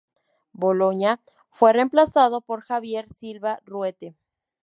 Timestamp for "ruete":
3.67-4.15